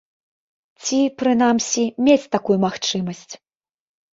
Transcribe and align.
Ці, 0.83 0.99
прынамсі, 1.19 1.85
мець 2.07 2.29
такую 2.37 2.57
магчымасць. 2.67 3.33